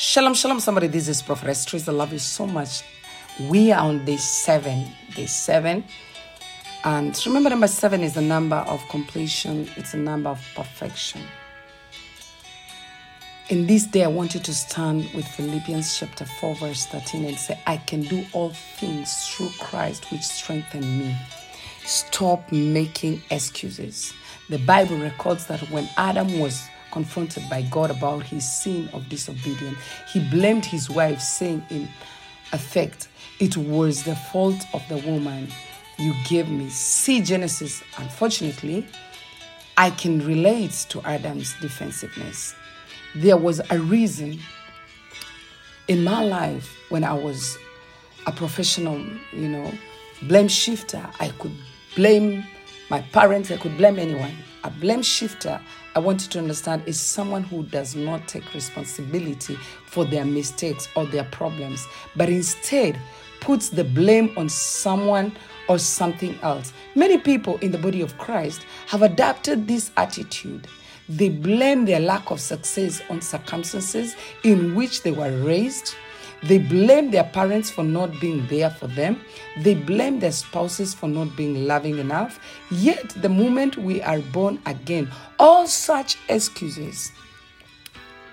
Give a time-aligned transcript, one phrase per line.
[0.00, 0.86] Shalom, shalom, somebody.
[0.86, 1.88] This is Prophet Trizah.
[1.88, 2.84] I love you so much.
[3.50, 4.86] We are on day seven.
[5.16, 5.82] Day seven.
[6.84, 11.22] And remember, number seven is the number of completion, it's a number of perfection.
[13.48, 17.36] In this day, I want you to stand with Philippians chapter 4, verse 13 and
[17.36, 21.16] say, I can do all things through Christ which strengthen me.
[21.84, 24.12] Stop making excuses.
[24.48, 29.78] The Bible records that when Adam was confronted by God about his sin of disobedience,
[30.12, 31.88] he blamed his wife, saying, in
[32.52, 33.08] effect,
[33.40, 35.48] it was the fault of the woman
[35.98, 36.68] you gave me.
[36.70, 37.82] See Genesis.
[37.96, 38.86] Unfortunately,
[39.76, 42.54] I can relate to Adam's defensiveness.
[43.14, 44.38] There was a reason
[45.88, 47.56] in my life when I was
[48.26, 48.98] a professional,
[49.32, 49.72] you know,
[50.22, 51.04] blame shifter.
[51.20, 51.54] I could
[51.96, 52.44] blame
[52.90, 54.34] my parents, I could blame anyone.
[54.64, 55.60] A blame shifter,
[55.98, 60.86] I want you to understand, is someone who does not take responsibility for their mistakes
[60.94, 61.84] or their problems,
[62.14, 62.96] but instead
[63.40, 65.36] puts the blame on someone
[65.68, 66.72] or something else.
[66.94, 70.68] Many people in the body of Christ have adapted this attitude.
[71.08, 75.96] They blame their lack of success on circumstances in which they were raised.
[76.42, 79.20] They blame their parents for not being there for them.
[79.58, 82.38] They blame their spouses for not being loving enough.
[82.70, 87.10] Yet, the moment we are born again, all such excuses,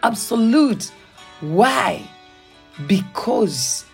[0.04, 0.92] absolute.
[1.42, 2.08] Why?
[2.88, 3.86] Because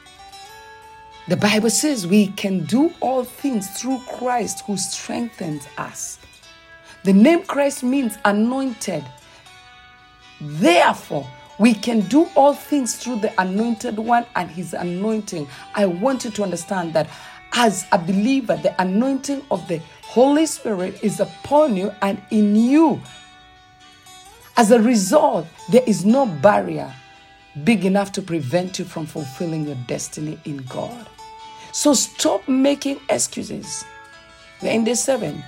[1.28, 6.20] the Bible says we can do all things through Christ who strengthens us.
[7.04, 9.04] The name Christ means anointed.
[10.40, 11.28] Therefore,
[11.62, 15.48] we can do all things through the anointed one and his anointing.
[15.76, 17.08] I want you to understand that
[17.54, 23.00] as a believer, the anointing of the Holy Spirit is upon you and in you.
[24.58, 26.92] As a result, there is no barrier
[27.64, 31.08] big enough to prevent you from fulfilling your destiny in God.
[31.74, 33.86] So stop making excuses.
[34.64, 35.44] We're in day seven.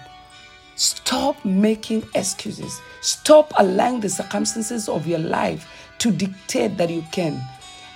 [0.76, 2.80] Stop making excuses.
[3.02, 5.68] Stop allowing the circumstances of your life
[6.04, 7.42] to dictate that you can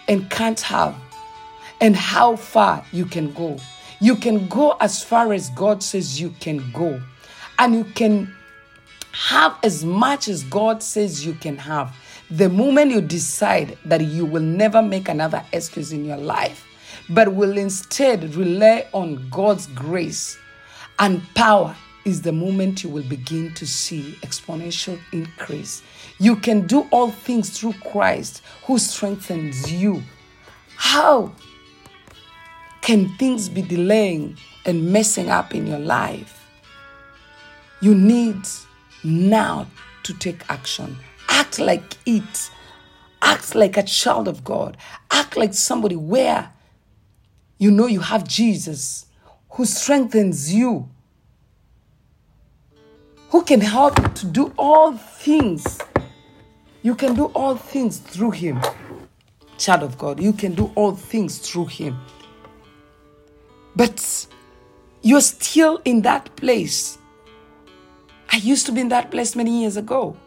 [0.07, 0.95] and can't have
[1.81, 3.57] and how far you can go.
[3.99, 7.01] You can go as far as God says you can go.
[7.59, 8.33] And you can
[9.11, 11.93] have as much as God says you can have.
[12.31, 16.65] The moment you decide that you will never make another excuse in your life,
[17.09, 20.37] but will instead rely on God's grace
[20.97, 21.75] and power
[22.07, 25.83] is the moment you will begin to see exponential increase.
[26.19, 30.01] You can do all things through Christ who strengthens you.
[30.77, 31.33] How
[32.79, 36.47] can things be delaying and messing up in your life?
[37.81, 38.37] You need
[39.03, 39.67] now
[40.03, 40.95] to take action.
[41.27, 42.49] Act like it.
[43.21, 44.77] Act like a child of God.
[45.11, 46.53] Act like somebody where
[47.57, 49.07] you know you have Jesus
[49.49, 50.87] who strengthens you
[53.29, 55.79] who can help to do all things.
[56.81, 58.61] You can do all things through Him.
[59.57, 61.97] Child of God, you can do all things through Him.
[63.75, 64.27] But
[65.01, 66.97] you're still in that place.
[68.31, 70.17] I used to be in that place many years ago.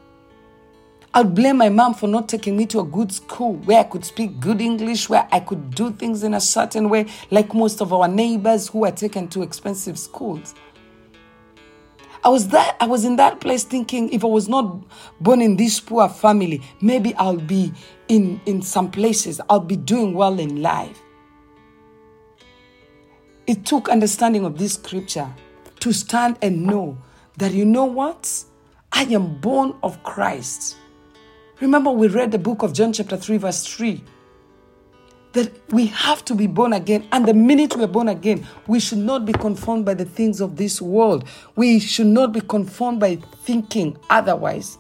[1.12, 4.05] I'll blame my mom for not taking me to a good school where I could
[4.05, 7.93] speak good English, where I could do things in a certain way, like most of
[7.93, 10.55] our neighbors who are taken to expensive schools.
[12.22, 14.82] I was that I was in that place thinking if I was not
[15.20, 17.72] born in this poor family, maybe I'll be
[18.08, 21.00] in, in some places, I'll be doing well in life.
[23.47, 25.32] It took understanding of this scripture
[25.81, 26.98] to stand and know
[27.38, 28.44] that you know what?
[28.92, 30.76] I am born of Christ.
[31.60, 34.04] Remember, we read the book of John, chapter 3, verse 3
[35.32, 37.06] that we have to be born again.
[37.12, 40.56] And the minute we're born again, we should not be conformed by the things of
[40.56, 41.24] this world.
[41.56, 44.78] We should not be conformed by thinking otherwise.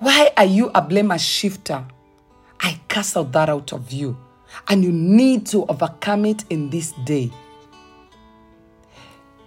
[0.00, 1.86] Why are you a blamer shifter?
[2.60, 4.16] I cast out that out of you.
[4.68, 7.30] And you need to overcome it in this day.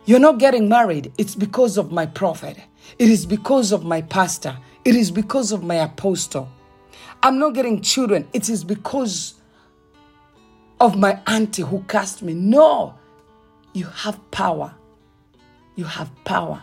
[0.05, 2.57] You're not getting married, it's because of my prophet.
[2.99, 4.57] It is because of my pastor.
[4.83, 6.49] It is because of my apostle.
[7.23, 8.27] I'm not getting children.
[8.33, 9.35] It is because
[10.81, 12.33] of my auntie who cast me.
[12.33, 12.95] No,
[13.71, 14.75] you have power.
[15.75, 16.61] You have power.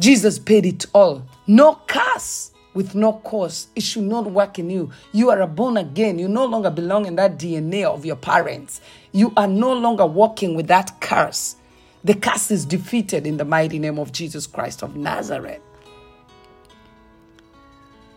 [0.00, 1.24] Jesus paid it all.
[1.46, 3.68] No curse with no cause.
[3.76, 4.90] It should not work in you.
[5.12, 6.18] You are born again.
[6.18, 8.80] You no longer belong in that DNA of your parents.
[9.12, 11.54] You are no longer walking with that curse.
[12.02, 15.60] The curse is defeated in the mighty name of Jesus Christ of Nazareth.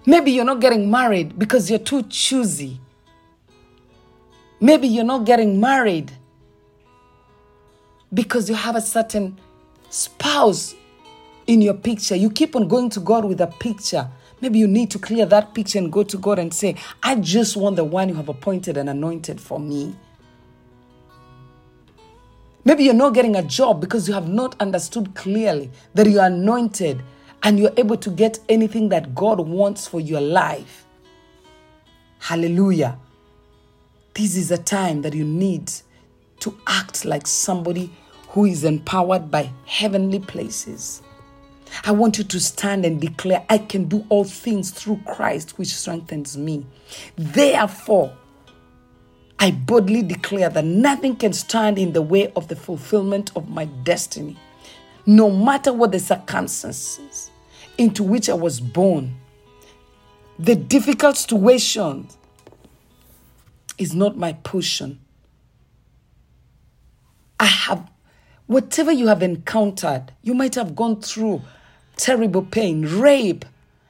[0.06, 2.80] Maybe you're not getting married because you're too choosy.
[4.60, 6.12] Maybe you're not getting married
[8.14, 9.40] because you have a certain
[9.90, 10.76] spouse
[11.48, 12.16] in your picture.
[12.16, 14.08] You keep on going to God with a picture.
[14.42, 17.56] Maybe you need to clear that picture and go to God and say, I just
[17.56, 19.96] want the one you have appointed and anointed for me.
[22.64, 26.28] Maybe you're not getting a job because you have not understood clearly that you are
[26.28, 27.02] anointed
[27.44, 30.86] and you're able to get anything that God wants for your life.
[32.20, 33.00] Hallelujah.
[34.14, 35.72] This is a time that you need
[36.42, 37.92] to act like somebody
[38.30, 41.02] who is empowered by heavenly places.
[41.86, 45.70] I want you to stand and declare, I can do all things through Christ, which
[45.70, 46.66] strengthens me.
[47.16, 48.16] Therefore,
[49.40, 53.66] I boldly declare that nothing can stand in the way of the fulfillment of my
[53.66, 54.38] destiny,
[55.06, 57.31] no matter what the circumstances
[57.82, 59.16] into which I was born.
[60.38, 62.08] The difficult situation
[63.80, 65.00] is not my portion.
[67.40, 67.90] I have,
[68.46, 71.42] whatever you have encountered, you might have gone through
[71.96, 73.46] terrible pain, rape,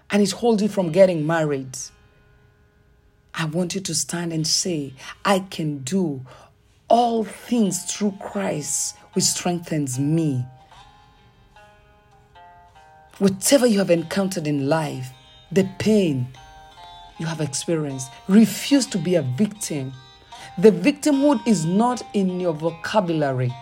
[0.09, 1.77] and it holds you from getting married.
[3.33, 4.93] I want you to stand and say,
[5.25, 6.25] I can do
[6.87, 10.45] all things through Christ, which strengthens me.
[13.21, 15.11] Whatever you have encountered in life,
[15.51, 16.27] the pain
[17.19, 19.93] you have experienced, refuse to be a victim.
[20.57, 23.53] The victimhood is not in your vocabulary.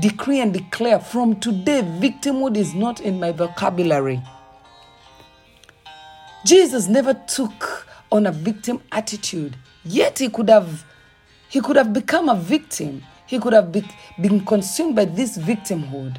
[0.00, 4.20] Decree and declare from today, victimhood is not in my vocabulary.
[6.44, 10.84] Jesus never took on a victim attitude, yet he could have
[11.50, 13.04] he could have become a victim.
[13.28, 13.84] He could have be,
[14.20, 16.18] been consumed by this victimhood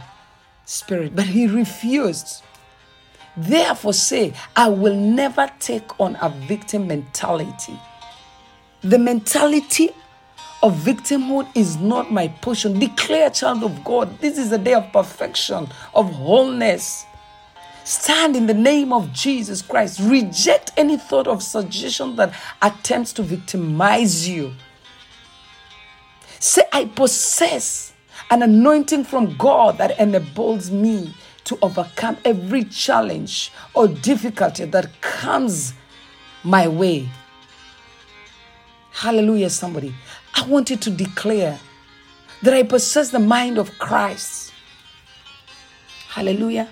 [0.66, 2.44] spirit, but he refused.
[3.38, 7.80] Therefore, say, I will never take on a victim mentality.
[8.82, 9.90] The mentality
[10.64, 12.80] of victimhood is not my portion.
[12.80, 17.06] Declare, child of God, this is a day of perfection, of wholeness.
[17.84, 20.00] Stand in the name of Jesus Christ.
[20.02, 24.54] Reject any thought of suggestion that attempts to victimize you.
[26.40, 27.94] Say, I possess
[28.32, 31.14] an anointing from God that enables me
[31.46, 35.74] to overcome every challenge or difficulty that comes
[36.44, 37.08] my way.
[38.92, 39.94] Hallelujah, somebody.
[40.34, 41.60] I want you to declare
[42.42, 44.54] that I possess the mind of Christ.
[46.10, 46.70] Hallelujah.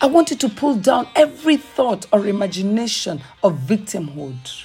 [0.00, 4.64] I want you to pull down every thought or imagination of victimhood.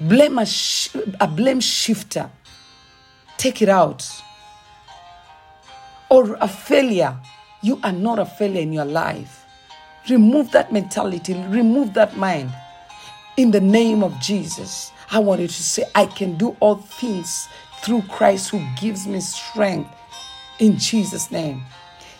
[0.00, 2.30] Blame a, sh- a blame shifter
[3.36, 4.08] take it out.
[6.08, 7.16] Or a failure.
[7.62, 9.44] You are not a failure in your life.
[10.08, 12.54] Remove that mentality, remove that mind.
[13.36, 17.48] In the name of Jesus, I want you to say, I can do all things
[17.82, 19.90] through Christ who gives me strength.
[20.58, 21.62] In Jesus' name.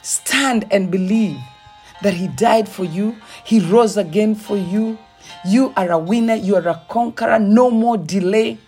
[0.02, 1.38] Stand and believe
[2.02, 4.98] that He died for you, He rose again for you.
[5.44, 8.58] You are a winner, you are a conqueror, no more delay.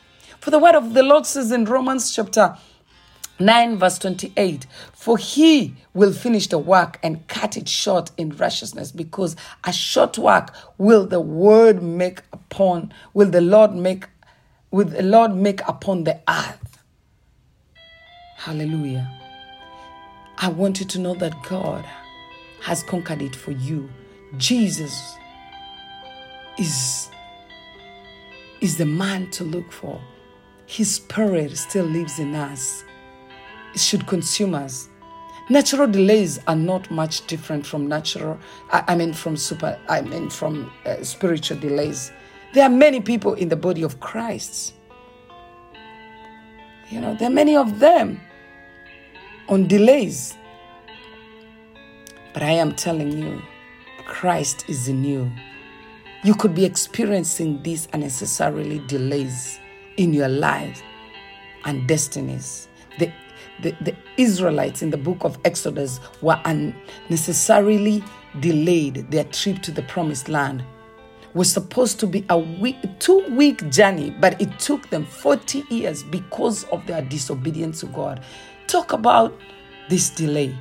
[0.41, 2.57] For the word of the Lord says in Romans chapter
[3.41, 8.93] 9, verse 28 For he will finish the work and cut it short in righteousness,
[8.93, 14.07] because a short work will the word make upon, will the Lord make,
[14.71, 16.79] will the Lord make upon the earth.
[18.37, 19.11] Hallelujah.
[20.39, 21.85] I want you to know that God
[22.61, 23.89] has conquered it for you.
[24.37, 25.17] Jesus
[26.59, 27.09] is,
[28.61, 30.01] is the man to look for.
[30.69, 32.85] His spirit still lives in us.
[33.75, 34.91] It should consume us.
[35.49, 38.39] Natural delays are not much different from natural,
[38.71, 42.13] I mean, from super, I mean, from uh, spiritual delays.
[42.53, 44.75] There are many people in the body of Christ.
[46.91, 48.21] You know, there are many of them
[49.49, 50.37] on delays.
[52.35, 53.41] But I am telling you,
[54.05, 55.33] Christ is in you.
[56.25, 59.61] You could be experiencing these unnecessarily delays
[59.99, 60.83] in your lives
[61.67, 62.69] and destinies.
[62.99, 63.13] The,
[63.63, 68.03] the, the Israelites in the book of Exodus were unnecessarily
[68.41, 70.65] delayed their trip to the promised land
[71.35, 76.03] was supposed to be a week, two week journey, but it took them 40 years
[76.03, 78.25] because of their disobedience to God.
[78.67, 79.39] Talk about
[79.89, 80.57] this delay.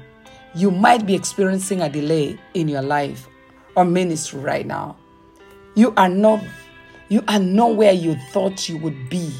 [0.55, 3.27] You might be experiencing a delay in your life
[3.75, 4.97] or ministry right now.
[5.75, 6.43] You are not
[7.09, 9.33] you are not where you thought you would be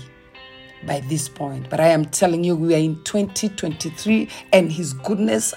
[0.86, 1.70] by this point.
[1.70, 5.54] But I am telling you, we are in 2023 and His goodness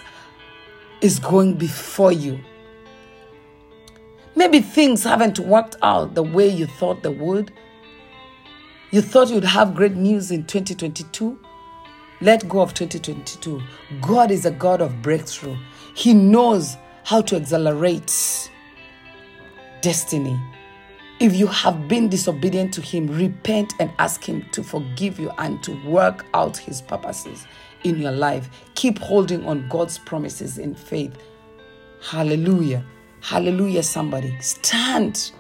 [1.01, 2.41] is going before you.
[4.35, 7.53] Maybe things haven't worked out the way you thought they would.
[8.91, 11.39] You thought you'd have great news in 2022.
[12.21, 13.63] Let go of 2022.
[14.01, 15.57] God is a God of breakthrough.
[15.95, 18.51] He knows how to accelerate
[19.81, 20.39] destiny.
[21.21, 25.63] If you have been disobedient to Him, repent and ask Him to forgive you and
[25.65, 27.47] to work out His purposes
[27.85, 28.49] in your life.
[28.75, 31.15] Keep holding on God's promises in faith.
[32.03, 32.83] Hallelujah.
[33.21, 34.35] Hallelujah, somebody.
[34.41, 35.33] Stand.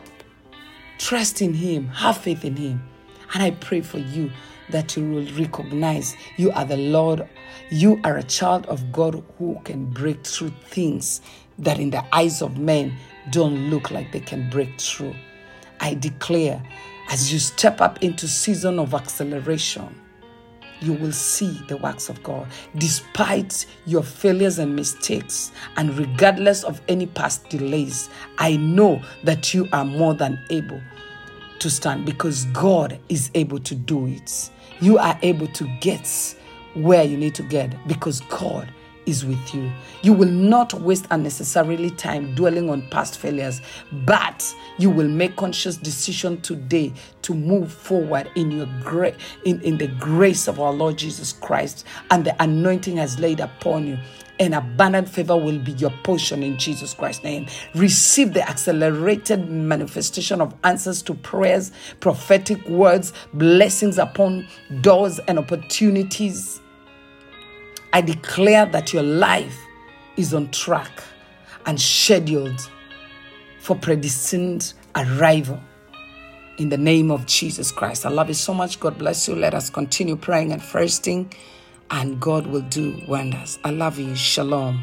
[0.98, 1.88] Trust in Him.
[1.88, 2.86] Have faith in Him.
[3.32, 4.30] And I pray for you
[4.68, 7.26] that you will recognize you are the Lord.
[7.70, 11.22] You are a child of God who can break through things
[11.58, 12.98] that in the eyes of men
[13.30, 15.14] don't look like they can break through.
[15.80, 16.62] I declare
[17.08, 19.94] as you step up into season of acceleration,
[20.80, 22.46] you will see the works of God.
[22.78, 28.08] Despite your failures and mistakes, and regardless of any past delays,
[28.38, 30.80] I know that you are more than able
[31.58, 34.50] to stand because God is able to do it.
[34.80, 36.36] You are able to get
[36.74, 38.72] where you need to get because God
[39.06, 39.70] is with you.
[40.02, 43.60] You will not waste unnecessarily time dwelling on past failures,
[43.92, 46.92] but you will make conscious decision today
[47.22, 49.14] to move forward in your great
[49.44, 53.86] in, in the grace of our Lord Jesus Christ and the anointing has laid upon
[53.86, 53.98] you
[54.40, 57.46] and abundant favor will be your portion in Jesus Christ's name.
[57.74, 64.48] Receive the accelerated manifestation of answers to prayers, prophetic words, blessings upon
[64.80, 66.60] doors and opportunities
[67.92, 69.58] I declare that your life
[70.16, 71.02] is on track
[71.66, 72.70] and scheduled
[73.58, 75.60] for predestined arrival
[76.58, 78.06] in the name of Jesus Christ.
[78.06, 78.78] I love you so much.
[78.78, 79.34] God bless you.
[79.34, 81.32] Let us continue praying and fasting,
[81.90, 83.58] and God will do wonders.
[83.64, 84.14] I love you.
[84.14, 84.82] Shalom.